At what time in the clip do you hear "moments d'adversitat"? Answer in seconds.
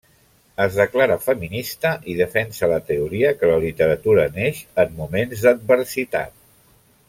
5.03-6.37